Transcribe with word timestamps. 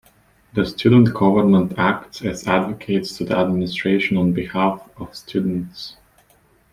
The 0.53 0.65
student 0.65 1.13
government 1.13 1.75
acts 1.77 2.23
as 2.25 2.47
advocates 2.47 3.15
to 3.19 3.23
the 3.23 3.37
administration 3.37 4.17
on 4.17 4.33
behalf 4.33 4.89
of 4.97 5.15
students. 5.15 5.95